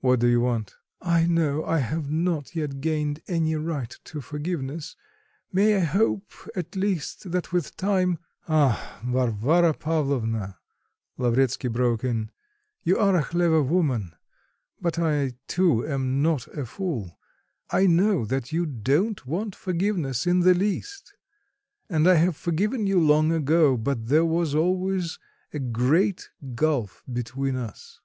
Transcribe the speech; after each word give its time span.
"What 0.00 0.20
do 0.20 0.26
you 0.26 0.40
want?" 0.40 0.74
"I 1.02 1.26
know, 1.26 1.66
I 1.66 1.76
have 1.80 2.10
not 2.10 2.56
yet 2.56 2.80
gained 2.80 3.20
any 3.28 3.56
right 3.56 3.94
to 4.04 4.22
forgiveness; 4.22 4.96
may 5.52 5.76
I 5.76 5.80
hope 5.80 6.32
at 6.56 6.74
least 6.76 7.30
that 7.30 7.52
with 7.52 7.76
time" 7.76 8.18
"Ah, 8.48 9.02
Varvara 9.04 9.74
Pavlovna," 9.74 10.58
Lavretsky 11.18 11.68
broke 11.68 12.04
in, 12.04 12.30
"you 12.84 12.96
are 12.96 13.14
a 13.16 13.22
clever 13.22 13.62
woman, 13.62 14.14
but 14.80 14.98
I 14.98 15.34
too 15.46 15.86
am 15.86 16.22
not 16.22 16.46
a 16.56 16.64
fool; 16.64 17.18
I 17.68 17.86
know 17.86 18.24
that 18.24 18.50
you 18.50 18.64
don't 18.64 19.26
want 19.26 19.54
forgiveness 19.54 20.26
in 20.26 20.40
the 20.40 20.54
least. 20.54 21.12
And 21.90 22.08
I 22.08 22.14
have 22.14 22.34
forgiven 22.34 22.86
you 22.86 22.98
long 22.98 23.30
ago; 23.30 23.76
but 23.76 24.06
there 24.06 24.24
was 24.24 24.54
always 24.54 25.18
a 25.52 25.58
great 25.58 26.30
gulf 26.54 27.04
between 27.12 27.56
us." 27.56 28.00